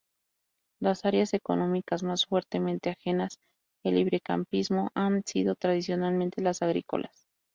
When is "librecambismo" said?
3.93-4.89